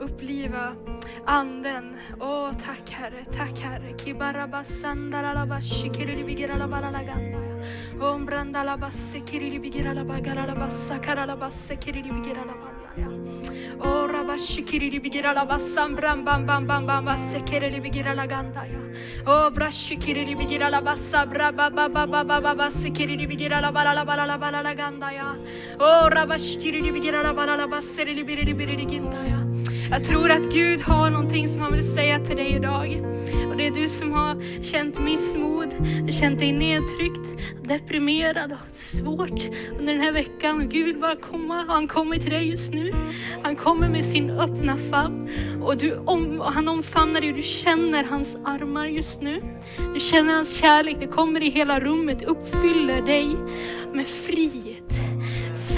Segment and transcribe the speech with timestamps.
[0.00, 0.76] uppliva
[1.26, 1.96] anden.
[2.20, 3.92] Åh, tack Herre, tack Herre.
[3.96, 7.54] Kibarabasandarabashi kirilibigiralabaralagandaya.
[8.00, 13.08] Om brandalabasse kirilibigiralabagaralabassa karalabasse kirilibigiralabandaya.
[13.80, 18.78] Åh, rabashi kirilibigiralabassan bram bam bam bam bam basse kirilibigiralagandaya.
[19.26, 25.36] Åh, brashi kirilibigiralabassa brabababababababase kirilibigiralabaralabaralabaralagandaya.
[25.80, 29.47] Åh, rabashi kirilibigiralabaralabasse kirilibirilibiririgindaya.
[29.90, 33.04] Jag tror att Gud har någonting som han vill säga till dig idag.
[33.50, 35.68] Och det är du som har känt missmod,
[36.10, 39.40] känt dig nedtryckt, deprimerad och svårt
[39.78, 40.68] under den här veckan.
[40.68, 42.92] Gud vill bara komma, han kommer till dig just nu.
[43.42, 45.28] Han kommer med sin öppna famn
[45.62, 49.42] och, du om, och han omfamnar dig och du känner hans armar just nu.
[49.94, 53.36] Du känner hans kärlek, det kommer i hela rummet, uppfyller dig
[53.92, 54.77] med frihet.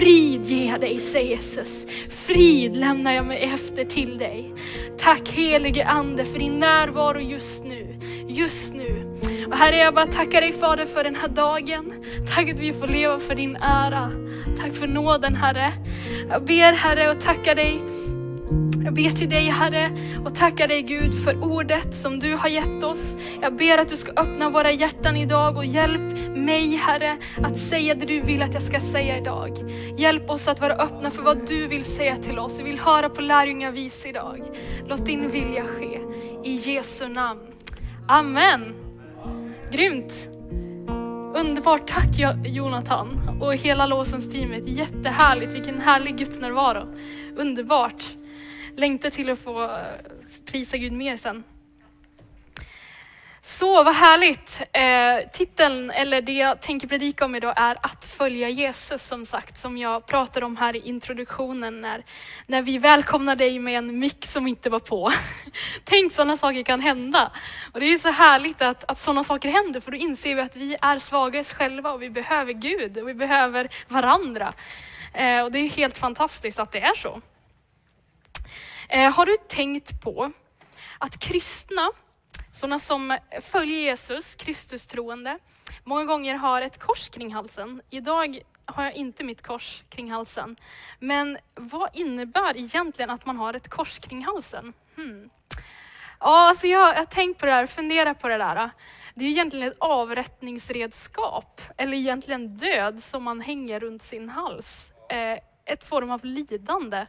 [0.00, 1.86] Frid ger jag dig, säger Jesus.
[2.08, 4.54] Frid lämnar jag mig efter till dig.
[4.98, 7.98] Tack helige Ande för din närvaro just nu.
[8.28, 9.18] Just nu.
[9.46, 11.92] Och Herre, jag bara tackar dig Fader för den här dagen.
[12.34, 14.10] Tack att vi får leva för din ära.
[14.60, 15.72] Tack för nåden Herre.
[16.28, 17.80] Jag ber Herre och tackar dig
[18.84, 19.90] jag ber till dig Herre
[20.24, 23.16] och tackar dig Gud för ordet som du har gett oss.
[23.42, 27.94] Jag ber att du ska öppna våra hjärtan idag och hjälp mig Herre att säga
[27.94, 29.58] det du vill att jag ska säga idag.
[29.98, 32.58] Hjälp oss att vara öppna för vad du vill säga till oss.
[32.58, 34.42] Vi vill höra på lärjungavis idag.
[34.88, 36.00] Låt din vilja ske.
[36.44, 37.40] I Jesu namn.
[38.08, 38.74] Amen.
[39.72, 40.28] Grymt.
[41.34, 44.62] Underbart, tack Jonathan och hela låsens teamet.
[44.66, 46.86] Jättehärligt, vilken härlig Guds närvaro.
[47.36, 48.04] Underbart
[48.80, 49.70] längtar till att få eh,
[50.44, 51.44] prisa Gud mer sen.
[53.42, 54.62] Så vad härligt!
[54.72, 59.60] Eh, titeln, eller det jag tänker predika om idag är att följa Jesus som sagt,
[59.60, 62.04] som jag pratade om här i introduktionen när,
[62.46, 65.10] när vi välkomnar dig med en mick som inte var på.
[65.84, 67.32] Tänk sådana saker kan hända.
[67.72, 70.56] Och det är så härligt att, att sådana saker händer för då inser vi att
[70.56, 74.52] vi är svaga i oss själva och vi behöver Gud och vi behöver varandra.
[75.14, 77.20] Eh, och det är helt fantastiskt att det är så.
[78.92, 80.32] Eh, har du tänkt på
[80.98, 81.90] att kristna,
[82.52, 85.38] sådana som följer Jesus, Kristus troende,
[85.84, 87.82] många gånger har ett kors kring halsen.
[87.90, 90.56] Idag har jag inte mitt kors kring halsen.
[90.98, 94.72] Men vad innebär egentligen att man har ett kors kring halsen?
[94.96, 95.30] Hmm.
[96.20, 98.70] Ja, alltså jag, har tänkt på det här funderat på det där.
[99.14, 104.92] Det är egentligen ett avrättningsredskap, eller egentligen död, som man hänger runt sin hals.
[105.10, 105.38] Eh,
[105.72, 107.06] ett form av lidande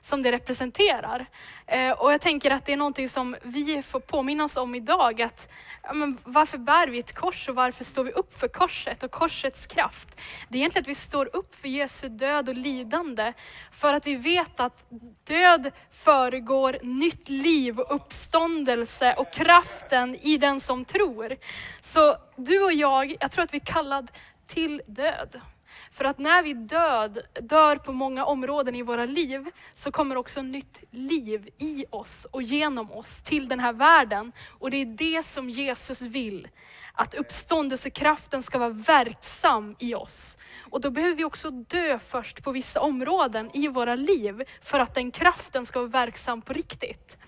[0.00, 1.26] som det representerar.
[1.66, 5.48] Eh, och jag tänker att det är någonting som vi får påminnas om idag, att
[5.82, 9.10] ja, men varför bär vi ett kors och varför står vi upp för korset och
[9.10, 10.20] korsets kraft?
[10.48, 13.32] Det är egentligen att vi står upp för Jesu död och lidande,
[13.70, 14.84] för att vi vet att
[15.24, 21.36] död föregår nytt liv och uppståndelse och kraften i den som tror.
[21.80, 24.10] Så du och jag, jag tror att vi är kallad
[24.46, 25.40] till död.
[25.92, 30.42] För att när vi död, dör på många områden i våra liv så kommer också
[30.42, 34.32] nytt liv i oss och genom oss till den här världen.
[34.58, 36.48] Och det är det som Jesus vill.
[36.94, 40.38] Att uppståndelsekraften ska vara verksam i oss.
[40.70, 44.94] Och då behöver vi också dö först på vissa områden i våra liv för att
[44.94, 47.18] den kraften ska vara verksam på riktigt.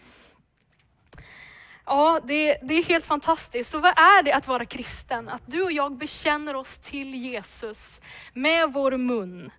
[1.87, 3.71] Ja, det, det, är helt fantastiskt.
[3.71, 5.29] Så vad är det att vara kristen?
[5.29, 8.01] Att du och jag bekänner oss till Jesus
[8.33, 9.51] med vår mun.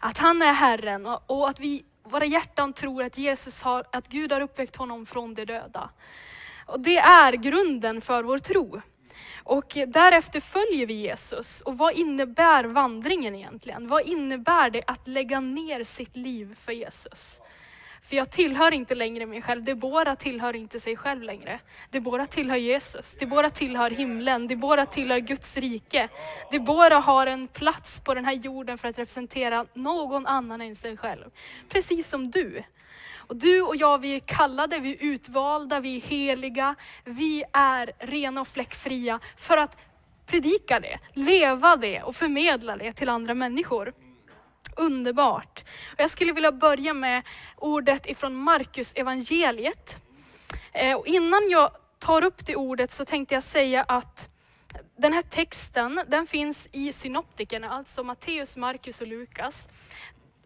[0.00, 4.08] Att han är Herren och, och att vi, våra hjärtan tror att, Jesus har, att
[4.08, 5.90] Gud har uppväckt honom från de döda.
[6.66, 8.80] Och det är grunden för vår tro.
[9.44, 11.60] Och därefter följer vi Jesus.
[11.60, 13.88] Och vad innebär vandringen egentligen?
[13.88, 17.40] Vad innebär det att lägga ner sitt liv för Jesus?
[18.02, 19.64] För jag tillhör inte längre mig själv.
[19.64, 21.60] Debora tillhör inte sig själv längre.
[21.90, 23.14] Debora tillhör Jesus.
[23.14, 24.48] Debora tillhör himlen.
[24.48, 26.08] Debora tillhör Guds rike.
[26.50, 30.96] Debora har en plats på den här jorden för att representera någon annan än sig
[30.96, 31.30] själv.
[31.68, 32.62] Precis som du.
[33.16, 36.74] Och du och jag, vi är kallade, vi är utvalda, vi är heliga.
[37.04, 39.76] Vi är rena och fläckfria för att
[40.26, 43.92] predika det, leva det och förmedla det till andra människor.
[44.80, 45.64] Underbart.
[45.92, 47.22] Och jag skulle vilja börja med
[47.56, 50.02] ordet ifrån Markus evangeliet.
[50.72, 54.28] Eh, och innan jag tar upp det ordet så tänkte jag säga att
[54.96, 59.68] den här texten den finns i synoptikerna, alltså Matteus, Markus och Lukas.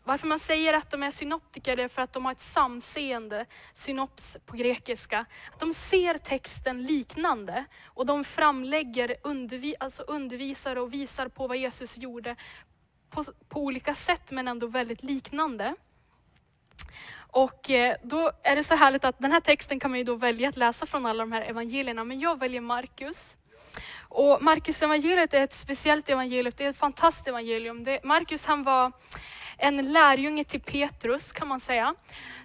[0.04, 4.37] varför man säger att de är synoptiker är för att de har ett samseende, synops
[4.46, 5.25] på grekiska.
[5.58, 11.98] de ser texten liknande och de framlägger, undervi alltså undervisar och visar på vad Jesus
[11.98, 12.37] gjorde
[13.14, 15.75] på, på olika sätt men ändå väldigt liknande.
[17.16, 20.14] Och eh, då är det så härligt att den här texten kan man ju då
[20.14, 23.37] välja att läsa från alla de här evangelierna, men jag väljer Markus.
[24.08, 27.87] Och Markus evangeliet är ett speciellt evangelium, det är ett fantastiskt evangelium.
[28.02, 28.93] Markus han var
[29.58, 31.94] en lärjunge till Petrus kan man säga.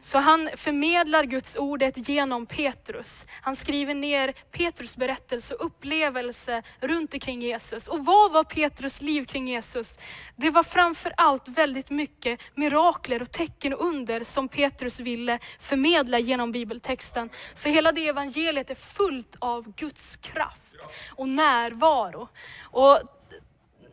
[0.01, 3.25] Så han förmedlar Guds ordet genom Petrus.
[3.41, 7.87] Han skriver ner Petrus berättelse och upplevelse runt omkring Jesus.
[7.87, 9.99] Och vad var Petrus liv kring Jesus?
[10.35, 16.19] Det var framför allt väldigt mycket mirakler och tecken och under som Petrus ville förmedla
[16.19, 17.29] genom bibeltexten.
[17.53, 20.75] Så hela det evangeliet är fullt av Guds kraft
[21.09, 22.29] och närvaro.
[22.63, 22.99] Och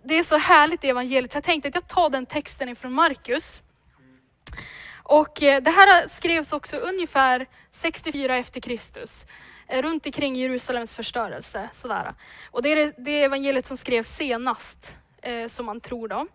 [0.07, 3.63] det är så härligt i evangeliet, jag tänkte att jag tar den texten ifrån Markus.
[5.03, 9.27] Och eh, det här skrevs också ungefär 64 efter Kristus,
[9.69, 11.69] eh, runt omkring Jerusalems förstörelse.
[11.73, 12.15] Sådär.
[12.51, 16.09] Och det är det, evangeliet som skrevs senast, eh, som man tror.
[16.09, 16.27] Då.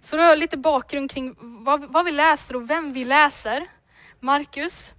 [0.00, 3.66] Så då har jag lite bakgrund kring vad, vad, vi läser och vem vi läser.
[4.20, 4.94] Markus.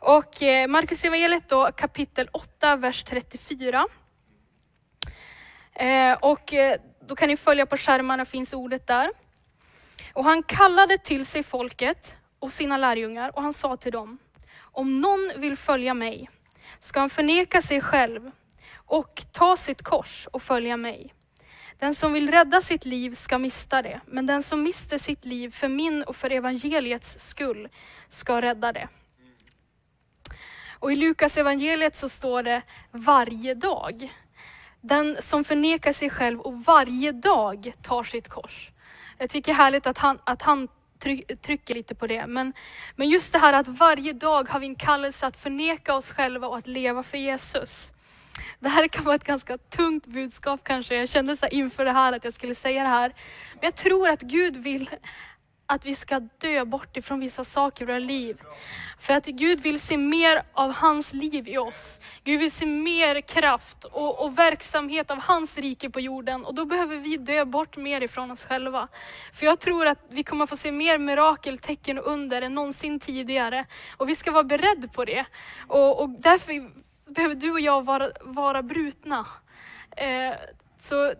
[0.00, 0.34] Och
[0.68, 3.86] Markus evangeliet då, kapitel 8, vers 34.
[6.20, 6.54] Och
[7.06, 9.10] då kan ni följa på skärmarna, finns ordet där.
[10.12, 14.18] Och han kallade till sig folket och sina lärjungar och han sa till dem,
[14.60, 16.30] om någon vill följa mig
[16.78, 18.30] ska han förneka sig själv
[18.74, 21.14] och ta sitt kors och följa mig.
[21.78, 25.50] Den som vill rädda sitt liv ska mista det, men den som mister sitt liv
[25.50, 27.68] för min och för evangeliets skull
[28.08, 28.88] ska rädda det.
[30.78, 34.12] Och i Lukas evangeliet så står det varje dag.
[34.86, 38.70] Den som förnekar sig själv och varje dag tar sitt kors.
[39.18, 40.68] Jag tycker det är härligt att han, att han
[41.42, 42.26] trycker lite på det.
[42.26, 42.52] Men,
[42.96, 46.46] men just det här att varje dag har vi en kallelse att förneka oss själva
[46.46, 47.92] och att leva för Jesus.
[48.60, 50.94] Det här kan vara ett ganska tungt budskap kanske.
[50.94, 53.14] Jag kände så inför det här att jag skulle säga det här.
[53.54, 54.90] Men jag tror att Gud vill
[55.66, 58.40] att vi ska dö bort ifrån vissa saker i våra liv.
[58.98, 62.00] För att Gud vill se mer av hans liv i oss.
[62.24, 66.44] Gud vill se mer kraft och, och, verksamhet av hans rike på jorden.
[66.44, 68.88] Och då behöver vi dö bort mer ifrån oss själva.
[69.32, 73.00] För jag tror att vi kommer få se mer mirakel, tecken och under än någonsin
[73.00, 73.66] tidigare.
[73.96, 75.24] Och vi ska vara beredda på det.
[75.68, 76.70] Och, och därför
[77.12, 79.26] behöver du och jag vara, vara brutna.
[79.96, 80.34] Eh,
[80.80, 81.14] så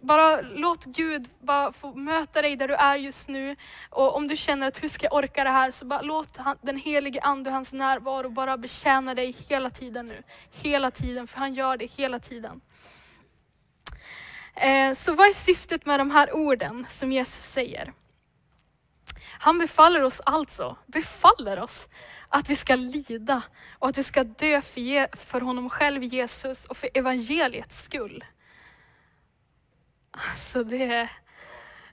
[0.00, 3.56] bara låt Gud bara få möta dig där du är just nu.
[3.90, 6.76] Och om du känner att hur ska jag orka det här, så bara låt den
[6.76, 10.22] helige Ande och hans närvaro bara betjäna dig hela tiden nu.
[10.50, 12.60] Hela tiden, för han gör det hela tiden.
[14.54, 17.92] Eh, så vad är syftet med de här orden som Jesus säger?
[19.38, 21.88] Han befaller oss alltså, befaller oss
[22.28, 23.42] att vi ska lida
[23.78, 24.62] och att vi ska dö
[25.12, 28.24] för honom själv, Jesus, och för evangeliets skull.
[30.10, 31.08] Alltså det,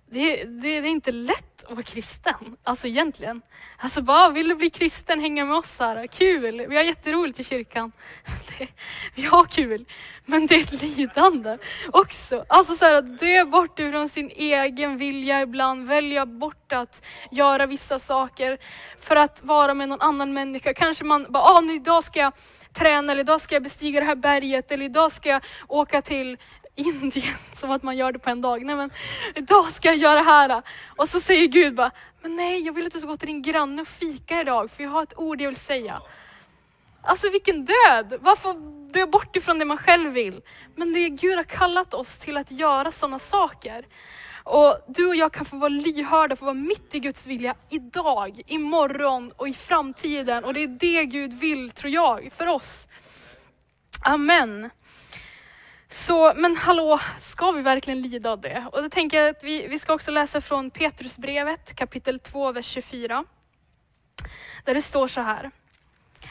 [0.09, 3.41] det, det, det, är inte lätt att vara kristen, alltså egentligen.
[3.77, 7.43] Alltså bara, vill du bli kristen, hänga med oss här, kul, vi har jätteroligt i
[7.43, 7.91] kyrkan.
[8.57, 8.67] Det,
[9.15, 9.85] vi har kul,
[10.25, 11.57] men det är ett lidande
[11.87, 12.45] också.
[12.47, 17.65] Alltså så här, att dö bort ifrån sin egen vilja ibland, välja bort att göra
[17.65, 18.57] vissa saker
[18.97, 20.73] för att vara med någon annan människa.
[20.73, 22.33] Kanske man bara, ah, nu, idag ska jag
[22.73, 26.37] träna, eller idag ska jag bestiga det här berget, eller idag ska jag åka till
[26.77, 28.65] Indien, som att man gör det på en dag.
[28.65, 28.89] Nej men,
[29.35, 30.61] idag ska jag göra det här.
[30.95, 31.91] Och så säger Gud bara,
[32.21, 34.83] men nej jag vill att du ska gå till din granne och fika idag, för
[34.83, 36.01] jag har ett ord jag vill säga.
[37.01, 38.17] Alltså vilken död!
[38.21, 38.53] Varför
[38.93, 40.41] dö bort ifrån det man själv vill?
[40.75, 43.85] Men det Gud har kallat oss till att göra sådana saker.
[44.43, 48.41] Och du och jag kan få vara lyhörda, få vara mitt i Guds vilja idag,
[48.47, 50.43] imorgon och i framtiden.
[50.43, 52.87] Och det är det Gud vill, tror jag, för oss.
[54.01, 54.69] Amen.
[55.89, 58.65] Så, men hallå, ska vi verkligen lida av det?
[58.71, 62.65] Och då tänker jag att vi, vi ska också läsa från Petrusbrevet kapitel 2, vers
[62.65, 63.25] 24.
[64.65, 65.51] Där det står så här.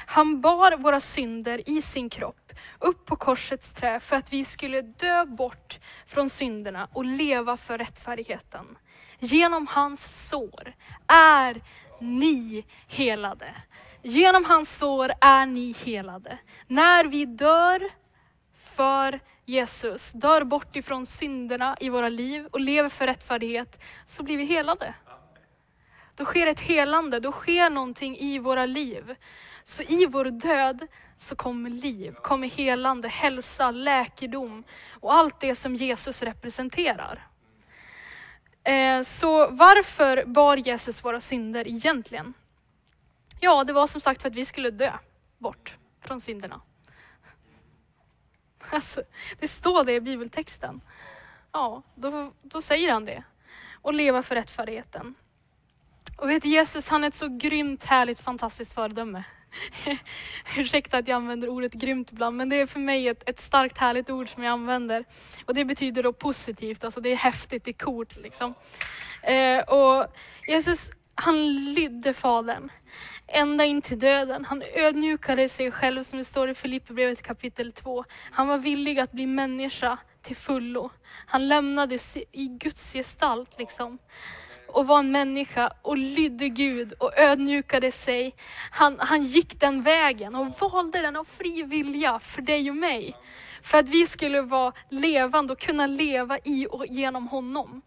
[0.06, 4.82] Han bar våra synder i sin kropp upp på korsets trä för att vi skulle
[4.82, 8.66] dö bort från synderna och leva för rättfärdigheten.
[9.18, 10.72] Genom hans sår
[11.06, 11.62] är
[12.00, 13.54] ni helade.
[14.02, 16.38] Genom hans sår är ni helade.
[16.66, 17.90] När vi dör
[18.54, 24.36] för Jesus, dör bort ifrån synderna i våra liv och lever för rättfärdighet, så blir
[24.36, 24.94] vi helade.
[26.14, 29.14] Då sker ett helande, då sker någonting i våra liv.
[29.62, 30.86] Så i vår död
[31.16, 37.26] så kommer liv, kommer helande, hälsa, läkedom och allt det som Jesus representerar.
[38.64, 42.34] Eh, så varför bar Jesus våra synder egentligen?
[43.40, 44.92] Ja, det var som sagt för att vi skulle dö
[45.38, 46.60] bort från synderna.
[48.70, 49.02] Alltså,
[49.38, 50.80] det står det i bibeltexten.
[51.52, 53.22] Ja, då, då säger han det.
[53.82, 55.14] Och leva för rättfärdigheten.
[56.16, 59.24] Och vet Jesus, han är ett så grymt, härligt, fantastiskt föredöme.
[60.56, 63.78] Ursäkta att jag använder ordet grymt ibland, men det är för mig ett, ett starkt,
[63.78, 65.04] härligt ord som jag använder.
[65.44, 68.16] Och det betyder då positivt, alltså det är häftigt, det är coolt.
[68.22, 68.54] Liksom.
[69.22, 70.06] Eh, och
[70.48, 72.70] Jesus, han lydde Fadern
[73.28, 74.44] ända in till döden.
[74.44, 78.04] Han ödmjukade sig själv som det står i Filipperbrevet kapitel 2.
[78.30, 80.90] Han var villig att bli människa till fullo.
[81.26, 81.98] Han lämnade
[82.32, 83.98] i Guds gestalt liksom
[84.68, 88.34] och var en människa och lydde Gud och ödmjukade sig.
[88.70, 93.16] Han, han gick den vägen och valde den av fri vilja för dig och mig.
[93.62, 97.82] För att vi skulle vara levande och kunna leva i och genom honom.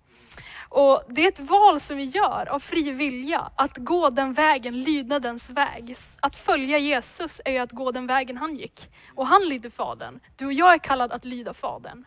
[0.69, 4.79] Och Det är ett val som vi gör av fri vilja, att gå den vägen,
[4.79, 5.95] lydnadens väg.
[6.21, 8.91] Att följa Jesus är ju att gå den vägen han gick.
[9.15, 10.19] Och han lydde Fadern.
[10.35, 12.05] Du och jag är kallad att lyda Fadern.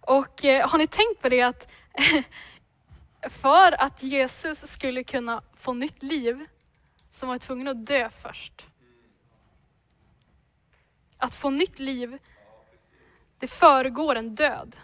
[0.00, 1.68] Och eh, har ni tänkt på det att
[3.30, 6.46] för att Jesus skulle kunna få nytt liv
[7.10, 8.66] så var han tvungen att dö först.
[11.18, 12.18] Att få nytt liv,
[13.38, 14.76] det föregår en död.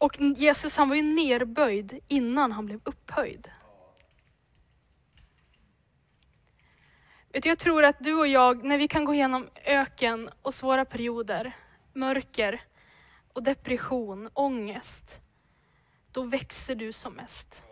[0.00, 3.50] Och Jesus han var ju nerböjd innan han blev upphöjd.
[7.32, 10.54] Vet du, Jag tror att du och jag, när vi kan gå igenom öken och
[10.54, 11.56] svåra perioder,
[11.92, 12.64] mörker
[13.32, 15.20] och depression, ångest,
[16.12, 17.62] då växer du som mest.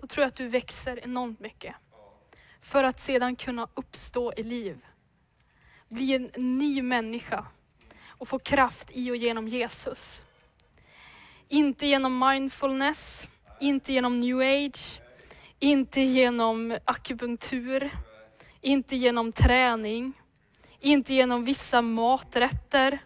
[0.00, 1.74] Då tror jag att du växer enormt mycket.
[2.60, 4.86] För att sedan kunna uppstå i liv.
[5.88, 7.46] Bli en ny människa
[8.06, 10.25] och få kraft i och genom Jesus.
[11.48, 13.28] Inte genom mindfulness,
[13.60, 15.00] inte genom new age,
[15.58, 17.90] inte genom akupunktur,
[18.60, 20.12] inte genom träning,
[20.80, 22.98] inte genom vissa maträtter,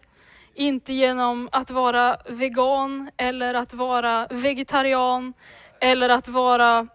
[0.53, 5.33] inte genom att vara vegan eller att vara vegetarian
[5.79, 6.87] eller att vara,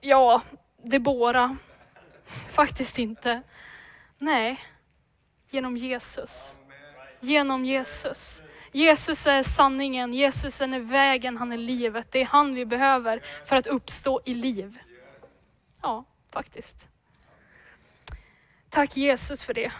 [0.00, 0.42] ja,
[0.82, 1.56] Debora.
[2.50, 3.42] Faktiskt inte.
[4.18, 4.60] Nej,
[5.50, 6.56] genom Jesus.
[7.20, 8.42] Genom Jesus.
[8.72, 12.12] Jesus är sanningen, Jesus är vägen, han är livet.
[12.12, 14.78] Det är han vi behöver för att uppstå i liv.
[15.82, 16.88] Ja, faktiskt.
[18.68, 19.72] Tack Jesus för det.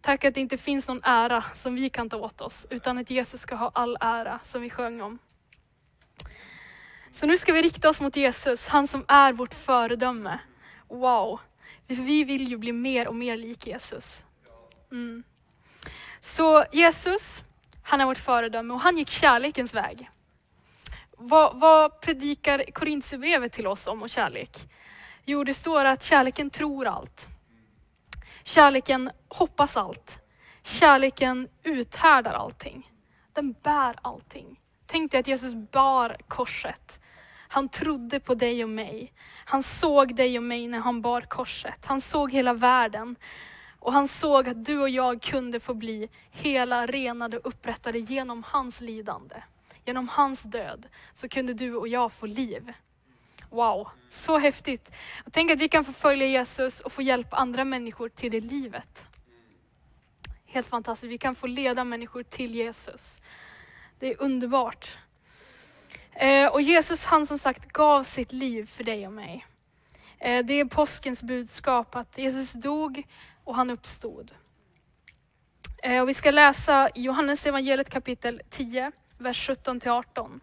[0.00, 3.10] Tack att det inte finns någon ära som vi kan ta åt oss, utan att
[3.10, 5.18] Jesus ska ha all ära som vi sjöng om.
[7.10, 10.38] Så nu ska vi rikta oss mot Jesus, han som är vårt föredöme.
[10.88, 11.40] Wow,
[11.86, 14.24] vi vill ju bli mer och mer lik Jesus.
[14.90, 15.22] Mm.
[16.20, 17.44] Så Jesus,
[17.82, 20.10] han är vårt föredöme och han gick kärlekens väg.
[21.16, 24.58] Vad, vad predikar Korintierbrevet till oss om och kärlek?
[25.24, 27.28] Jo, det står att kärleken tror allt.
[28.42, 30.18] Kärleken hoppas allt.
[30.62, 32.90] Kärleken uthärdar allting.
[33.32, 34.60] Den bär allting.
[34.86, 37.00] Tänk dig att Jesus bar korset.
[37.48, 39.12] Han trodde på dig och mig.
[39.44, 41.86] Han såg dig och mig när han bar korset.
[41.86, 43.16] Han såg hela världen.
[43.82, 48.42] Och han såg att du och jag kunde få bli hela, renade och upprättade genom
[48.46, 49.42] hans lidande.
[49.84, 52.72] Genom hans död så kunde du och jag få liv.
[53.50, 54.92] Wow, så häftigt.
[55.24, 58.40] Och tänk att vi kan få följa Jesus och få hjälpa andra människor till det
[58.40, 59.06] livet.
[60.46, 61.12] Helt fantastiskt.
[61.12, 63.22] Vi kan få leda människor till Jesus.
[63.98, 64.98] Det är underbart.
[66.12, 69.46] Eh, och Jesus han som sagt gav sitt liv för dig och mig.
[70.18, 73.04] Eh, det är påskens budskap att Jesus dog
[73.44, 74.34] och han uppstod.
[75.82, 80.40] Eh, och vi ska läsa Johannes evangeliet kapitel 10, vers 17 till 18.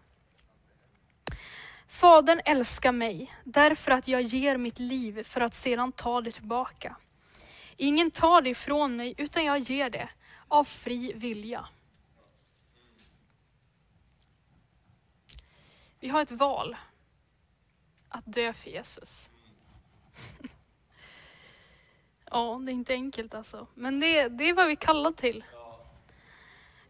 [1.86, 6.96] Fadern älskar mig därför att jag ger mitt liv för att sedan ta det tillbaka.
[7.76, 10.08] Ingen tar det ifrån mig utan jag ger det
[10.48, 11.68] av fri vilja.
[16.00, 16.76] Vi har ett val
[18.08, 19.30] att dö för Jesus.
[22.30, 23.66] ja, det är inte enkelt alltså.
[23.74, 25.44] Men det, det är vad vi kallar till.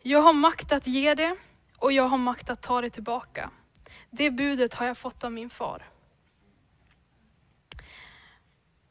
[0.02, 1.36] Jag har makt att ge det
[1.78, 3.50] och jag har makt att ta det tillbaka.
[4.10, 5.88] Det budet har jag fått av min far.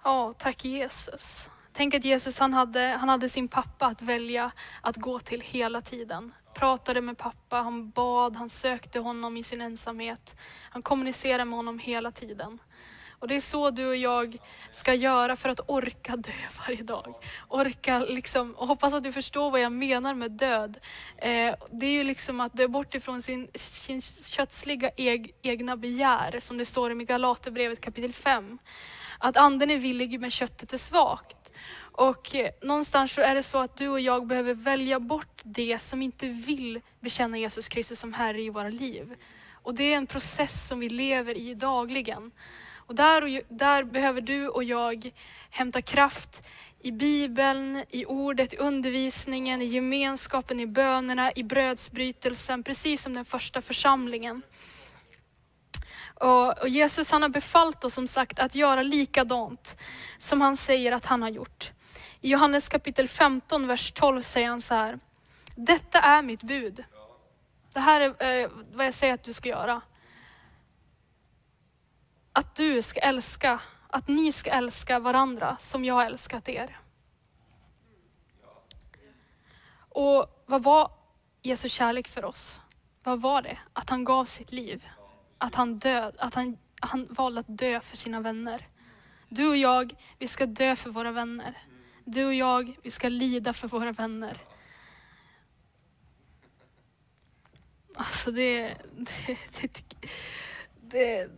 [0.03, 1.49] Ja, tack Jesus.
[1.73, 4.51] Tänk att Jesus han hade, han hade sin pappa att välja
[4.81, 6.33] att gå till hela tiden.
[6.53, 10.35] Pratade med pappa, han bad, han sökte honom i sin ensamhet.
[10.69, 12.59] Han kommunicerade med honom hela tiden.
[13.19, 14.37] Och det är så du och jag
[14.71, 16.31] ska göra för att orka dö
[16.67, 17.15] varje dag.
[17.47, 20.79] Orka liksom, och hoppas att du förstår vad jag menar med död.
[21.17, 26.39] Eh, det är ju liksom att dö bort ifrån sin, sin kötsliga eg, egna begär,
[26.39, 28.57] som det står i Galaterbrevet kapitel 5.
[29.17, 31.51] Att anden är villig men köttet är svagt.
[31.91, 35.79] Och eh, någonstans så är det så att du och jag behöver välja bort det
[35.81, 39.15] som inte vill bekänna Jesus Kristus som Herre i våra liv.
[39.51, 42.31] Och det är en process som vi lever i dagligen.
[42.89, 45.11] Och där, och, där behöver du och jag
[45.49, 46.47] hämta kraft
[46.79, 53.25] i Bibeln, i ordet, i undervisningen, i gemenskapen, i bönerna, i brödsbrytelsen, precis som den
[53.25, 54.41] första församlingen.
[56.13, 59.77] Och, och Jesus han har befallt oss som sagt att göra likadant
[60.17, 61.71] som han säger att han har gjort.
[62.21, 64.99] I Johannes kapitel 15, vers 12 säger han så här.
[65.55, 66.83] Detta är mitt bud.
[67.73, 69.81] Det här är eh, vad jag säger att du ska göra.
[72.33, 76.79] Att du ska älska, att ni ska älska varandra som jag har älskat er.
[79.89, 80.91] Och vad var
[81.41, 82.61] Jesu kärlek för oss?
[83.03, 83.59] Vad var det?
[83.73, 84.85] Att han gav sitt liv.
[85.37, 88.67] Att han, död, att han, han valde att dö för sina vänner.
[89.29, 91.57] Du och jag, vi ska dö för våra vänner.
[92.05, 94.37] Du och jag, vi ska lida för våra vänner.
[97.95, 98.77] Alltså det,
[99.27, 99.83] det, det,
[100.81, 101.29] det,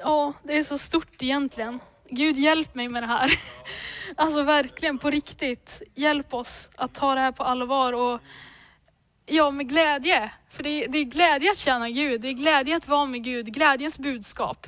[0.00, 1.80] ja, det är så stort egentligen.
[2.08, 3.30] Gud hjälp mig med det här.
[4.16, 5.82] Alltså verkligen på riktigt.
[5.94, 8.20] Hjälp oss att ta det här på allvar och
[9.26, 10.30] ja, med glädje.
[10.48, 13.24] För det är, det är glädje att tjäna Gud, det är glädje att vara med
[13.24, 14.66] Gud, glädjens budskap.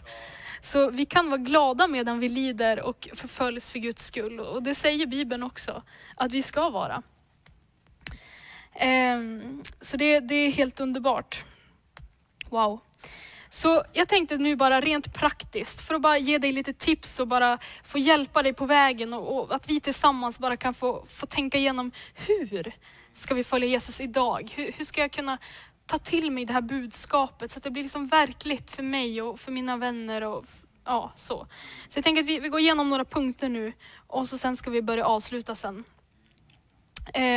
[0.61, 4.41] Så vi kan vara glada medan vi lider och förföljs för Guds skull.
[4.41, 5.83] Och det säger Bibeln också,
[6.17, 7.03] att vi ska vara.
[8.75, 11.45] Ehm, så det, det är helt underbart.
[12.49, 12.81] Wow.
[13.53, 17.29] Så jag tänkte nu bara rent praktiskt, för att bara ge dig lite tips och
[17.29, 21.27] bara få hjälpa dig på vägen och, och, att vi tillsammans bara kan få, få
[21.27, 22.73] tänka igenom hur
[23.13, 24.53] ska vi följa Jesus idag?
[24.55, 25.39] Hur, hur ska jag kunna
[25.87, 29.41] ta till mig det här budskapet så att det blir liksom verkligt för mig och
[29.41, 30.45] för mina vänner och
[30.85, 31.47] ja, så.
[31.89, 33.73] Så jag tänker att vi, vi går igenom några punkter nu
[34.07, 35.85] och så sen ska vi börja avsluta sen.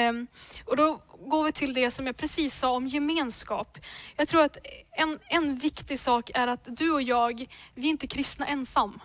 [0.10, 0.28] Um,
[0.66, 3.78] och då går vi till det som jag precis sa om gemenskap.
[4.16, 4.58] Jag tror att
[4.92, 9.00] en, en viktig sak är att du och jag, vi är inte kristna ensam.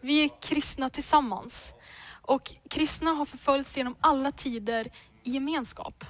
[0.00, 1.72] Vi är kristna tillsammans.
[2.22, 4.86] Och kristna har förföljts genom alla tider
[5.22, 6.04] i gemenskap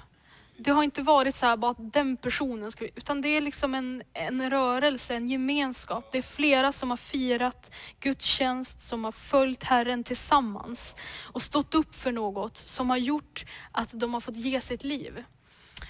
[0.63, 3.75] det har inte varit så här bara att den personen ska, utan det är liksom
[3.75, 6.11] en, en rörelse, en gemenskap.
[6.11, 11.95] Det är flera som har firat gudstjänst, som har följt Herren tillsammans och stått upp
[11.95, 15.23] för något som har gjort att de har fått ge sitt liv.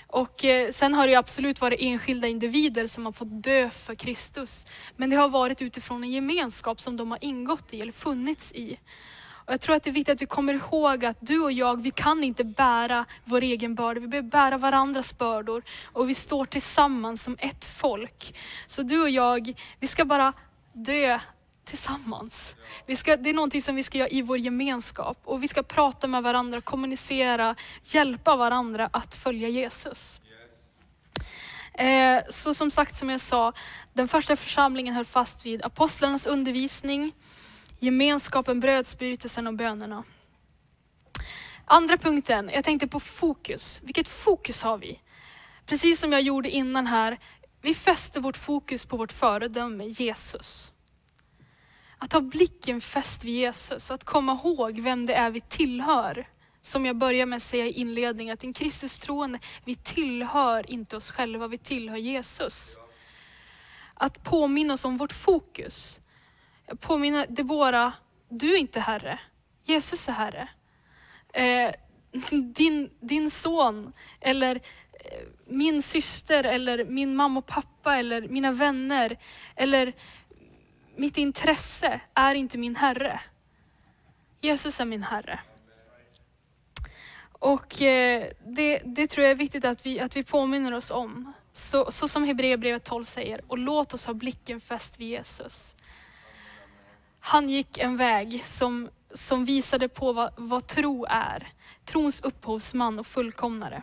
[0.08, 4.66] Och eh, sen har det absolut varit enskilda individer som har fått dö för Kristus.
[4.96, 8.80] Men det har varit utifrån en gemenskap som de har ingått i eller funnits i.
[9.46, 11.82] Och jag tror att det är viktigt att vi kommer ihåg att du och jag,
[11.82, 14.00] vi kan inte bära vår egen börda.
[14.00, 18.36] Vi behöver bära varandras bördor och vi står tillsammans som ett folk.
[18.68, 20.34] Så du och jag, vi ska bara
[20.74, 21.20] dö
[21.64, 22.56] tillsammans.
[22.86, 25.64] Vi ska, det är någonting som vi ska göra i vår gemenskap och vi ska
[25.64, 30.20] prata med varandra, kommunicera, hjälpa varandra att följa Jesus.
[31.74, 33.54] Eh, så som sagt, som jag sa,
[33.94, 37.12] den första församlingen höll fast vid apostlarnas undervisning,
[37.84, 40.04] gemenskapen, brödsbrytelsen och bönerna.
[41.66, 43.82] Andra punkten, jag tänkte på fokus.
[43.84, 45.00] Vilket fokus har vi?
[45.66, 47.20] Precis som jag gjorde innan här,
[47.62, 50.72] vi fäster vårt fokus på vårt föredöme Jesus.
[51.98, 56.30] Att ha blicken fäst vid Jesus, att komma ihåg vem det är vi tillhör.
[56.62, 60.98] Som jag började med att säga i inledningen, att en Kristus troende, vi tillhör inte
[60.98, 62.78] oss själva, vi tillhör Jesus.
[63.94, 66.00] Att påminna oss om vårt fokus
[66.80, 67.94] påminna Debora,
[68.30, 69.20] du är inte Herre.
[69.64, 70.48] Jesus är Herre.
[71.34, 71.72] Eh,
[72.56, 79.18] din, din son, eller eh, min syster, eller min mamma och pappa, eller mina vänner,
[79.56, 79.94] eller
[80.96, 83.20] mitt intresse är inte min Herre.
[84.42, 85.40] Jesus är min Herre.
[87.32, 91.34] Och eh, det, det tror jag är viktigt att vi, att vi påminner oss om.
[91.54, 95.76] Så, så som Hebreerbrevet 12 säger, och låt oss ha blicken fäst vid Jesus.
[97.26, 101.48] Han gick en väg som, som visade på vad, vad tro är.
[101.86, 103.82] Trons upphovsman och fullkomnare.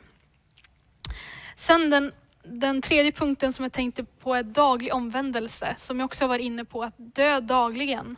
[1.56, 6.26] Sen den, den tredje punkten som jag tänkte på är daglig omvändelse, som jag också
[6.26, 8.16] var inne på, att dö dagligen.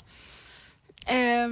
[1.06, 1.48] Eh,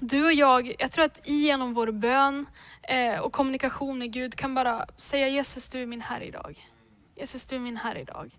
[0.00, 2.44] du och jag, jag tror att genom vår bön
[2.82, 6.68] eh, och kommunikation med Gud kan bara säga Jesus du är min Herre idag.
[7.16, 8.38] Jesus du är min Herre idag.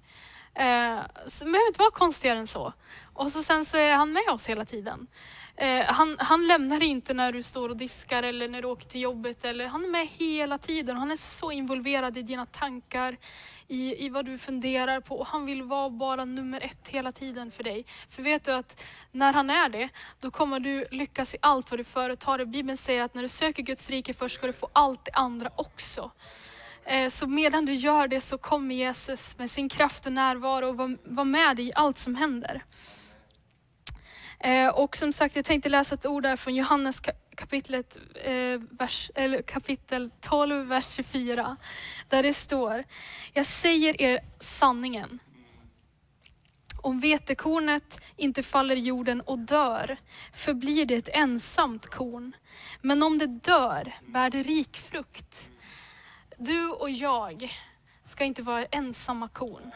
[0.55, 2.73] Eh, så det behöver inte vara konstigare än så.
[3.13, 5.07] Och så sen så är han med oss hela tiden.
[5.55, 8.85] Eh, han, han lämnar dig inte när du står och diskar eller när du åker
[8.85, 9.45] till jobbet.
[9.45, 10.97] Eller, han är med hela tiden.
[10.97, 13.17] Han är så involverad i dina tankar,
[13.67, 15.19] i, i vad du funderar på.
[15.19, 17.85] Och Han vill vara bara nummer ett hela tiden för dig.
[18.09, 19.89] För vet du att när han är det,
[20.19, 22.47] då kommer du lyckas i allt vad du företar dig.
[22.47, 25.49] Bibeln säger att när du söker Guds rike först ska du få allt det andra
[25.55, 26.11] också.
[26.85, 30.97] Eh, så medan du gör det så kommer Jesus med sin kraft och närvaro och
[31.03, 32.63] vara med dig i allt som händer.
[34.39, 37.01] Eh, och som sagt, jag tänkte läsa ett ord där från Johannes
[37.35, 41.57] kapitlet, eh, vers, eller kapitel 12, vers 24.
[42.09, 42.83] Där det står,
[43.33, 45.19] jag säger er sanningen.
[46.81, 49.97] Om vetekornet inte faller i jorden och dör,
[50.33, 52.35] förblir det ett ensamt korn.
[52.81, 55.49] Men om det dör, bär det rik frukt.
[56.37, 57.51] Du och jag
[58.03, 59.71] ska inte vara ensamma korn.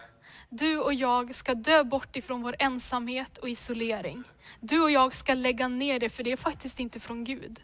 [0.50, 4.24] Du och jag ska dö bort ifrån vår ensamhet och isolering.
[4.60, 7.64] Du och jag ska lägga ner det, för det är faktiskt inte från Gud.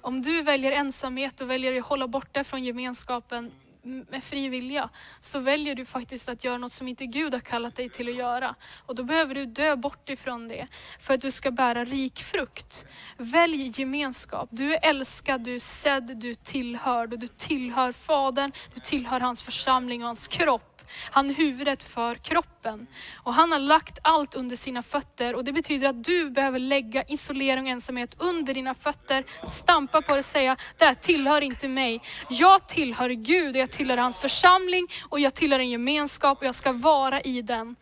[0.00, 3.52] Om du väljer ensamhet och väljer att hålla borta från gemenskapen
[3.84, 4.88] med fri vilja,
[5.20, 8.14] så väljer du faktiskt att göra något som inte Gud har kallat dig till att
[8.14, 8.54] göra.
[8.86, 10.66] Och då behöver du dö bort ifrån det,
[11.00, 12.86] för att du ska bära rik frukt.
[13.16, 14.48] Välj gemenskap.
[14.52, 19.20] Du är älskad, du är sedd, du är tillhörd och du tillhör Fadern, du tillhör
[19.20, 20.73] hans församling och hans kropp.
[21.10, 22.86] Han är huvudet för kroppen.
[23.16, 27.02] Och han har lagt allt under sina fötter och det betyder att du behöver lägga
[27.02, 31.68] isolering och ensamhet under dina fötter, stampa på det och säga, det här tillhör inte
[31.68, 32.00] mig.
[32.28, 36.54] Jag tillhör Gud och jag tillhör hans församling och jag tillhör en gemenskap och jag
[36.54, 37.76] ska vara i den.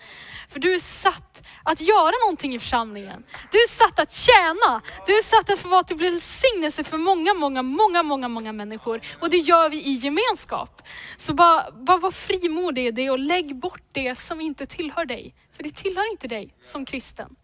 [0.48, 3.24] För du är satt att göra någonting i församlingen.
[3.50, 4.82] Du är satt att tjäna.
[5.06, 9.00] Du är satt att få vara till välsignelse för många, många, många, många, många människor.
[9.20, 10.82] Och det gör vi i gemenskap.
[11.16, 15.34] Så bara, bara var frimodig i det och lägg bort det som inte tillhör dig.
[15.52, 17.36] För det tillhör inte dig som kristen.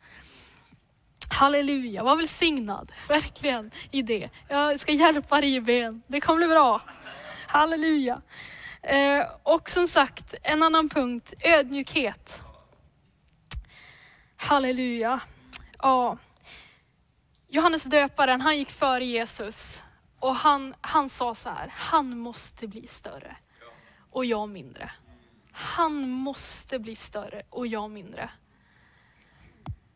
[1.30, 4.30] Halleluja, var välsignad, verkligen i det.
[4.48, 6.82] Jag ska hjälpa dig i ben, det kommer bli bra.
[7.46, 8.22] Halleluja.
[8.82, 12.42] Eh, och som sagt, en annan punkt, ödmjukhet.
[14.36, 15.20] Halleluja.
[15.78, 16.18] Ja.
[17.48, 19.82] Johannes döparen, han gick före Jesus
[20.20, 23.36] och han, han sa så här, han måste bli större
[24.10, 24.90] och jag mindre.
[25.60, 28.30] Han måste bli större och jag mindre.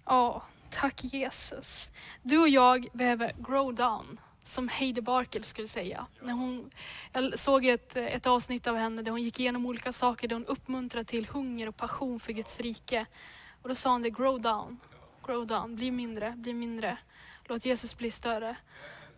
[0.05, 1.93] Ja, tack Jesus.
[2.23, 6.07] Du och jag behöver grow down, som Heidi Barkel skulle säga.
[6.21, 6.71] När hon,
[7.13, 10.47] jag såg ett, ett avsnitt av henne där hon gick igenom olika saker, där hon
[10.47, 13.07] uppmuntrar till hunger och passion för Guds rike.
[13.63, 14.81] Och då sa hon det, grow down,
[15.27, 16.97] grow down, bli mindre, bli mindre.
[17.45, 18.57] Låt Jesus bli större.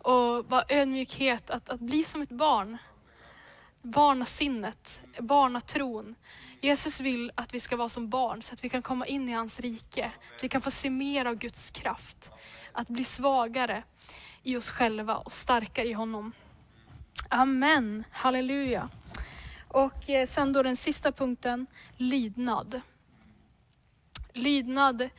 [0.01, 2.77] Och bara ödmjukhet, att, att bli som ett barn.
[3.85, 6.15] Barnasinnet, barnatron.
[6.61, 9.31] Jesus vill att vi ska vara som barn så att vi kan komma in i
[9.31, 10.11] hans rike.
[10.35, 12.31] Att vi kan få se mer av Guds kraft.
[12.71, 13.83] Att bli svagare
[14.43, 16.31] i oss själva och starkare i honom.
[17.29, 18.89] Amen, halleluja.
[19.67, 21.67] Och eh, sen då den sista punkten,
[21.97, 22.81] lydnad.
[24.33, 25.09] Lydnad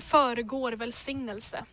[0.00, 1.64] föregår välsignelse.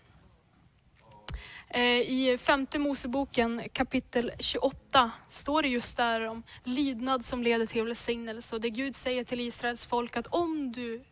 [1.71, 7.83] Eh, I femte Moseboken kapitel 28 står det just där om lydnad som leder till
[7.83, 8.55] välsignelse.
[8.55, 11.03] Och det Gud säger till Israels folk att om du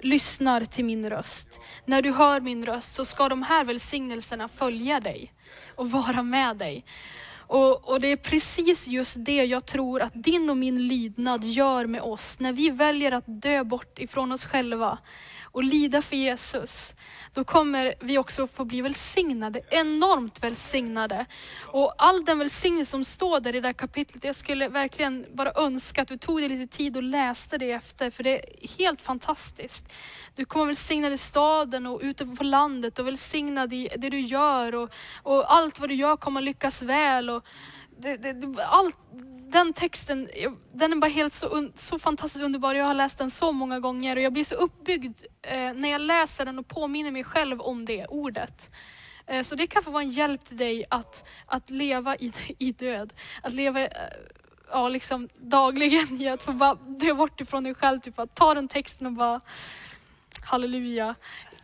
[0.00, 5.00] lyssnar till min röst, när du hör min röst så ska de här välsignelserna följa
[5.00, 5.32] dig
[5.74, 6.84] och vara med dig.
[7.46, 11.86] Och, och, det är precis just det jag tror att din och min lydnad gör
[11.86, 12.40] med oss.
[12.40, 14.98] När vi väljer att dö bort ifrån oss själva
[15.54, 16.96] och lida för Jesus,
[17.32, 21.26] då kommer vi också få bli välsignade, enormt välsignade.
[21.60, 25.52] Och all den välsignelse som står där i det här kapitlet, jag skulle verkligen bara
[25.52, 29.02] önska att du tog dig lite tid och läste det efter, för det är helt
[29.02, 29.92] fantastiskt.
[30.34, 34.74] Du kommer välsignad i staden och ute på landet och välsignad i det du gör
[34.74, 34.90] och,
[35.22, 37.30] och allt vad du gör kommer lyckas väl.
[37.30, 37.44] Och
[37.98, 38.96] det, det, allt,
[39.54, 40.28] den texten,
[40.72, 42.74] den är bara helt så, så fantastiskt underbar.
[42.74, 46.00] Jag har läst den så många gånger och jag blir så uppbyggd eh, när jag
[46.00, 48.74] läser den och påminner mig själv om det ordet.
[49.26, 52.72] Eh, så det kan få vara en hjälp till dig att, att leva i, i
[52.72, 53.12] död.
[53.42, 53.88] Att leva eh,
[54.70, 58.00] ja, liksom dagligen i att få bara dö bort ifrån dig själv.
[58.00, 59.40] Typ att ta den texten och bara
[60.44, 61.14] halleluja.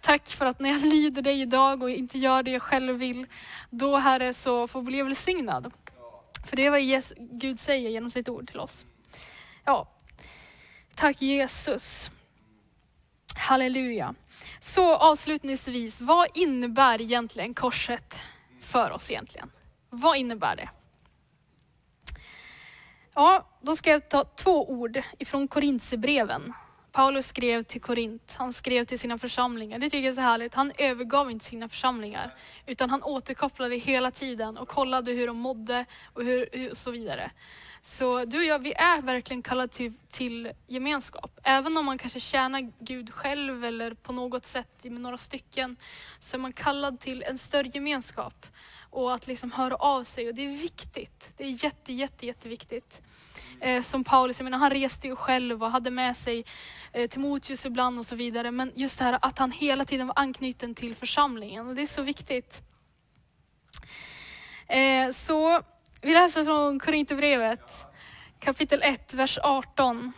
[0.01, 3.27] Tack för att när jag lyder dig idag och inte gör det jag själv vill,
[3.71, 5.73] då Herre så får jag bli välsignad.
[6.45, 7.05] För det är vad
[7.39, 8.87] Gud säger genom sitt ord till oss.
[9.65, 9.89] Ja,
[10.95, 12.11] tack Jesus.
[13.37, 14.15] Halleluja.
[14.61, 18.19] Så avslutningsvis, vad innebär egentligen korset
[18.61, 19.51] för oss egentligen?
[19.91, 20.69] Vad innebär det?
[23.15, 26.53] Ja, då ska jag ta två ord ifrån Korintierbreven.
[26.93, 29.79] Paulus skrev till Korint, han skrev till sina församlingar.
[29.79, 30.55] Det tycker jag är så härligt.
[30.55, 32.35] Han övergav inte sina församlingar,
[32.67, 37.31] utan han återkopplade hela tiden och kollade hur de mådde och hur, och så vidare.
[37.83, 41.41] Så du och jag, vi är verkligen kallade till, till gemenskap.
[41.43, 45.77] Även om man kanske tjänar Gud själv eller på något sätt med några stycken,
[46.19, 48.47] så är man kallad till en större gemenskap
[48.91, 50.29] och att liksom höra av sig.
[50.29, 51.33] Och det är viktigt.
[51.37, 53.03] Det är jätte, jätte, jätteviktigt.
[53.61, 56.45] Eh, som Paulus, jag menar, han reste ju själv och hade med sig
[56.93, 58.51] eh, Timoteus ibland och så vidare.
[58.51, 61.87] Men just det här att han hela tiden var anknuten till församlingen och det är
[61.87, 62.63] så viktigt.
[64.67, 65.63] Eh, så
[66.01, 67.87] vi läser från Korinthierbrevet
[68.39, 70.13] kapitel 1, vers 18.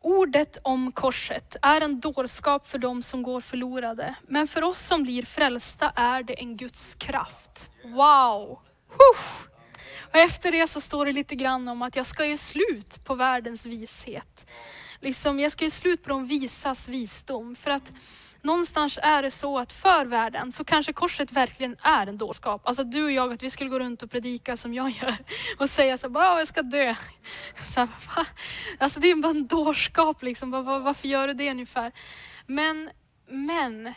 [0.00, 5.02] Ordet om korset är en dårskap för dem som går förlorade, men för oss som
[5.02, 7.70] blir frälsta är det en Guds kraft.
[7.84, 8.58] Wow!
[8.88, 9.48] Huff!
[10.14, 13.14] Och efter det så står det lite grann om att jag ska ge slut på
[13.14, 14.50] världens vishet.
[15.00, 17.56] Liksom, jag ska ge slut på de visas visdom.
[17.56, 17.92] För att
[18.42, 22.62] någonstans är det så att för världen så kanske korset verkligen är en dårskap.
[22.64, 25.16] Alltså du och jag, att vi skulle gå runt och predika som jag gör
[25.58, 26.94] och säga så bara, jag ska dö.
[27.56, 27.88] Så här,
[28.78, 30.50] alltså det är bara en dårskap liksom.
[30.50, 31.92] Varför gör du det ungefär?
[32.46, 32.90] Men,
[33.28, 33.94] men,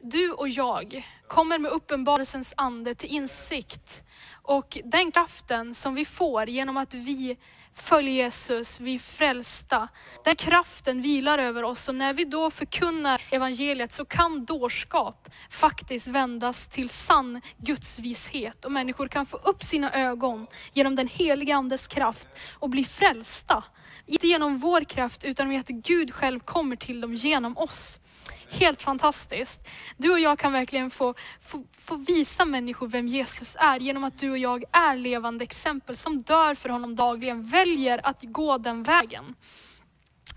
[0.00, 4.02] du och jag kommer med uppenbarelsens ande till insikt
[4.46, 7.36] och den kraften som vi får genom att vi
[7.74, 9.88] följer Jesus, vi är frälsta.
[10.24, 16.06] Den kraften vilar över oss och när vi då förkunnar evangeliet så kan dårskap faktiskt
[16.06, 21.86] vändas till sann gudsvishet och människor kan få upp sina ögon genom den heliga Andes
[21.86, 23.64] kraft och bli frälsta.
[24.06, 28.00] Inte genom vår kraft utan med att Gud själv kommer till dem genom oss.
[28.48, 29.68] Helt fantastiskt.
[29.96, 34.18] Du och jag kan verkligen få, få, få, visa människor vem Jesus är genom att
[34.18, 38.82] du och jag är levande exempel som dör för honom dagligen, väljer att gå den
[38.82, 39.34] vägen.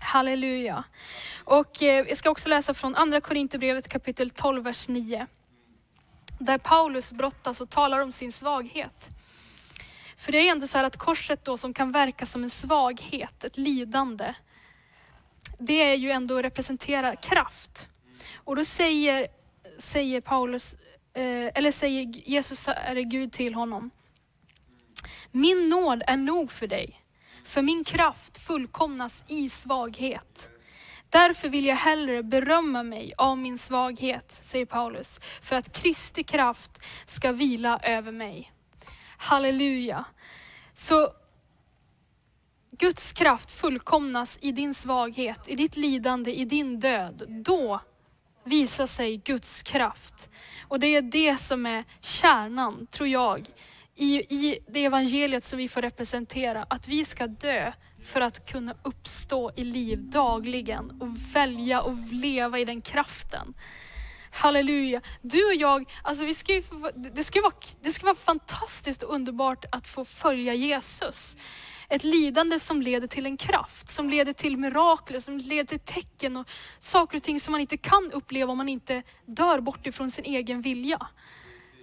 [0.00, 0.84] Halleluja.
[1.44, 5.26] Och eh, jag ska också läsa från andra Korinthierbrevet kapitel 12, vers 9.
[6.38, 9.08] Där Paulus brottas och talar om sin svaghet.
[10.16, 13.44] För det är ändå så här att korset då som kan verka som en svaghet,
[13.44, 14.34] ett lidande,
[15.58, 17.88] det är ju ändå representerar kraft.
[18.34, 19.26] Och då säger,
[19.78, 20.74] säger Paulus,
[21.14, 23.90] eh, eller säger Jesus, eh, eller Gud till honom.
[25.30, 27.00] Min nåd är nog för dig,
[27.44, 30.50] för min kraft fullkomnas i svaghet.
[31.08, 36.70] Därför vill jag hellre berömma mig av min svaghet, säger Paulus, för att Kristi kraft
[37.06, 38.52] ska vila över mig.
[39.16, 40.04] Halleluja.
[40.74, 41.12] Så
[42.70, 47.22] Guds kraft fullkomnas i din svaghet, i ditt lidande, i din död.
[47.28, 47.80] Då
[48.44, 50.30] visar sig Guds kraft.
[50.68, 53.46] Och det är det som är kärnan, tror jag,
[53.94, 56.66] i, i det evangeliet som vi får representera.
[56.70, 62.58] Att vi ska dö för att kunna uppstå i liv dagligen och välja och leva
[62.58, 63.54] i den kraften.
[64.32, 65.00] Halleluja.
[65.20, 66.62] Du och jag, alltså vi ska ju,
[66.94, 71.36] det, ska vara, det ska vara fantastiskt och underbart att få följa Jesus.
[71.90, 76.36] Ett lidande som leder till en kraft, som leder till mirakler, som leder till tecken
[76.36, 76.46] och
[76.78, 80.24] saker och ting som man inte kan uppleva om man inte dör bort ifrån sin
[80.24, 81.06] egen vilja.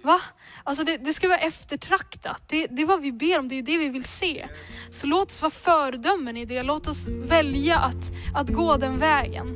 [0.02, 0.20] Va?
[0.64, 2.42] Alltså det, det ska vara eftertraktat.
[2.46, 4.48] Det, det är vad vi ber om, det är det vi vill se.
[4.90, 6.62] Så låt oss vara föredömen i det.
[6.62, 9.46] Låt oss välja att, att gå den vägen.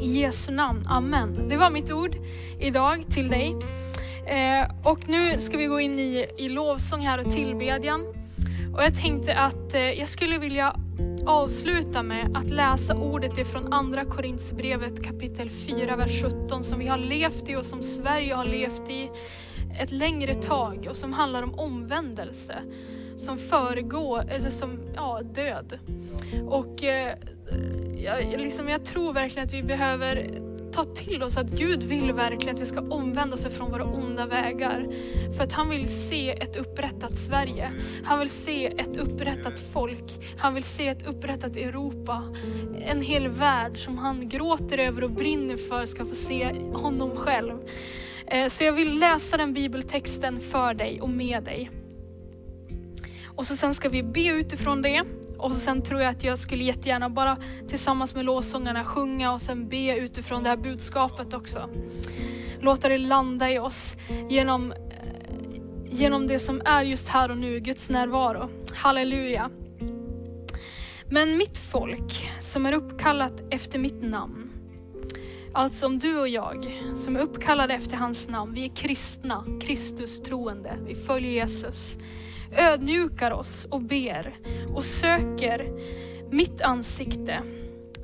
[0.00, 1.48] I Jesu namn, Amen.
[1.48, 2.16] Det var mitt ord
[2.60, 3.56] idag till dig.
[4.26, 8.23] Eh, och nu ska vi gå in i, i lovsång här och tillbedjan.
[8.74, 10.76] Och jag tänkte att eh, jag skulle vilja
[11.26, 16.98] avsluta med att läsa ordet ifrån andra Korinthierbrevet kapitel 4, vers 17 som vi har
[16.98, 19.10] levt i och som Sverige har levt i
[19.80, 22.54] ett längre tag och som handlar om omvändelse
[23.16, 25.78] som föregår, eller som, ja, död.
[26.48, 27.14] Och eh,
[27.96, 30.40] jag, liksom, jag tror verkligen att vi behöver
[30.74, 34.26] ta till oss att Gud vill verkligen att vi ska omvända oss från våra onda
[34.26, 34.88] vägar.
[35.36, 37.72] För att han vill se ett upprättat Sverige.
[38.04, 40.36] Han vill se ett upprättat folk.
[40.38, 42.22] Han vill se ett upprättat Europa.
[42.84, 47.58] En hel värld som han gråter över och brinner för ska få se honom själv.
[48.26, 51.70] Eh, så jag vill läsa den bibeltexten för dig och med dig.
[53.36, 55.04] Och så sen ska vi be utifrån det
[55.38, 57.36] och sen tror jag att jag skulle jättegärna bara
[57.68, 61.70] tillsammans med låsångarna sjunga och sen be utifrån det här budskapet också.
[62.60, 63.96] Låta det landa i oss
[64.28, 64.78] genom, eh,
[65.84, 68.50] genom det som är just här och nu, Guds närvaro.
[68.74, 69.50] Halleluja.
[71.10, 74.50] Men mitt folk som är uppkallat efter mitt namn,
[75.52, 80.22] alltså om du och jag som är uppkallade efter hans namn, vi är kristna, Kristus
[80.22, 81.98] troende, vi följer Jesus
[82.52, 84.34] ödmjukar oss och ber
[84.74, 85.70] och söker
[86.30, 87.42] mitt ansikte,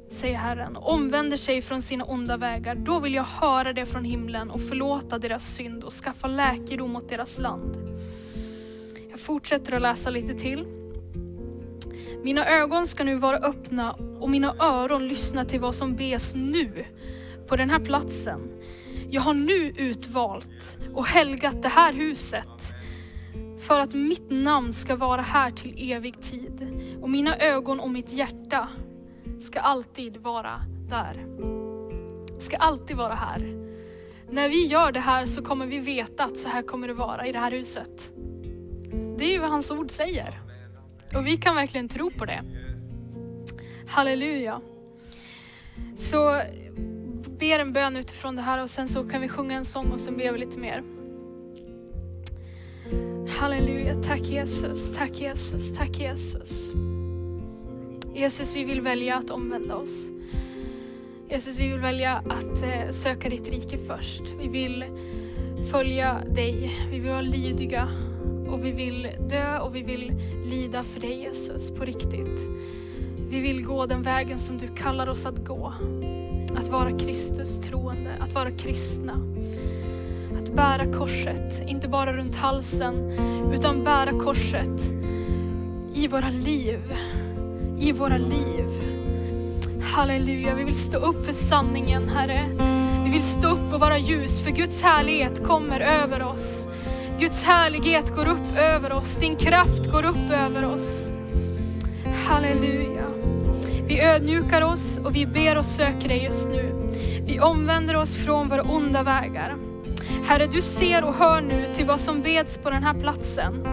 [0.09, 4.51] säger Herren, omvänder sig från sina onda vägar, då vill jag höra det från himlen
[4.51, 7.77] och förlåta deras synd och skaffa läkedom åt deras land.
[9.11, 10.67] Jag fortsätter att läsa lite till.
[12.23, 16.85] Mina ögon ska nu vara öppna och mina öron lyssna till vad som bes nu
[17.47, 18.41] på den här platsen.
[19.11, 22.75] Jag har nu utvalt och helgat det här huset
[23.71, 28.13] för att mitt namn ska vara här till evig tid och mina ögon och mitt
[28.13, 28.69] hjärta
[29.41, 31.27] ska alltid vara där.
[32.39, 33.57] Ska alltid vara här.
[34.31, 37.27] När vi gör det här så kommer vi veta att så här kommer det vara
[37.27, 38.13] i det här huset.
[39.19, 40.41] Det är ju vad hans ord säger.
[41.17, 42.43] Och vi kan verkligen tro på det.
[43.89, 44.61] Halleluja.
[45.97, 46.43] Så
[47.39, 50.01] ber en bön utifrån det här och sen så kan vi sjunga en sång och
[50.01, 51.00] sen ber vi lite mer.
[53.41, 56.73] Halleluja, tack Jesus, tack Jesus, tack Jesus.
[58.15, 60.07] Jesus, vi vill välja att omvända oss.
[61.29, 64.23] Jesus, vi vill välja att eh, söka ditt rike först.
[64.41, 64.85] Vi vill
[65.71, 67.89] följa dig, vi vill vara lydiga
[68.51, 70.13] och vi vill dö och vi vill
[70.45, 72.41] lida för dig Jesus, på riktigt.
[73.31, 75.75] Vi vill gå den vägen som du kallar oss att gå.
[76.57, 79.30] Att vara Kristus troende, att vara kristna.
[80.51, 82.95] Att bära korset, inte bara runt halsen,
[83.55, 84.81] utan bära korset
[85.95, 86.79] i våra liv.
[87.79, 88.67] I våra liv.
[89.83, 92.45] Halleluja, vi vill stå upp för sanningen Herre.
[93.05, 96.69] Vi vill stå upp och vara ljus, för Guds härlighet kommer över oss.
[97.21, 101.13] Guds härlighet går upp över oss, din kraft går upp över oss.
[102.27, 103.07] Halleluja.
[103.87, 106.93] Vi ödmjukar oss och vi ber och söker dig just nu.
[107.27, 109.70] Vi omvänder oss från våra onda vägar.
[110.31, 113.67] Herre, du ser och hör nu till vad som beds på den här platsen.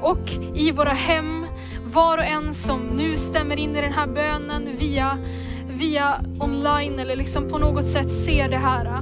[0.00, 1.46] Och i våra hem,
[1.84, 5.18] var och en som nu stämmer in i den här bönen via,
[5.66, 9.00] via online eller liksom på något sätt ser det här äh,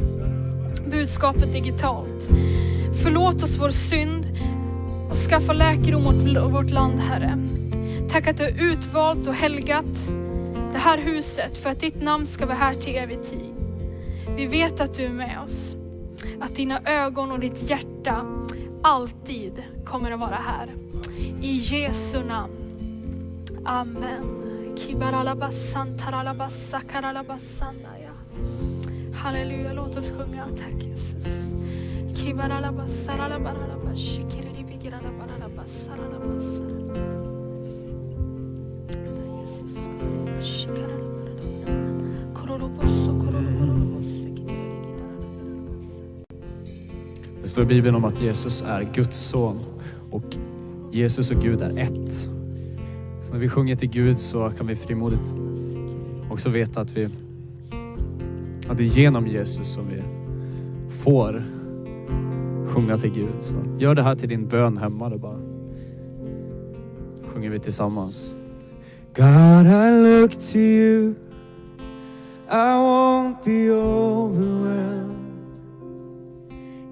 [0.91, 2.29] budskapet digitalt.
[3.03, 4.27] Förlåt oss vår synd
[5.11, 7.39] och skaffa läkedom åt vårt land, Herre.
[8.11, 10.11] Tack att du har utvalt och helgat
[10.73, 13.55] det här huset för att ditt namn ska vara här till evig tid.
[14.37, 15.77] Vi vet att du är med oss.
[16.41, 18.27] Att dina ögon och ditt hjärta
[18.83, 20.75] alltid kommer att vara här.
[21.43, 22.53] I Jesu namn.
[23.65, 24.45] Amen.
[29.15, 30.47] Halleluja, låt oss sjunga.
[30.47, 31.55] Tack Jesus.
[47.45, 49.59] Det står i Bibeln om att Jesus är Guds son
[50.11, 50.37] och
[50.93, 52.31] Jesus och Gud är ett.
[53.21, 55.37] Så när vi sjunger till Gud så kan vi frimodigt
[56.31, 57.05] också veta att, vi,
[58.69, 60.03] att det är genom Jesus som vi
[60.91, 61.45] får
[62.69, 63.35] sjunga till Gud.
[63.41, 65.39] Så gör det här till din bön hemma då bara.
[67.27, 68.35] Sjunger vi tillsammans.
[69.17, 71.15] God I look to you
[72.51, 75.14] I won't be overwhelmed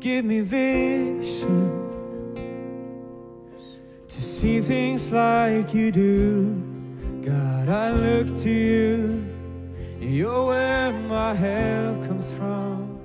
[0.03, 1.71] Give me vision
[4.09, 6.61] to see things like you do.
[7.25, 9.25] God, I look to you,
[10.01, 12.99] you're where my help comes from.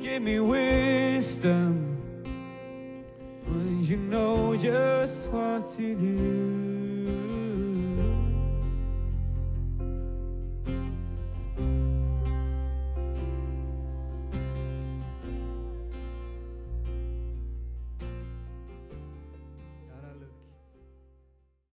[0.00, 1.98] Give me wisdom
[3.44, 6.69] when you know just what to do.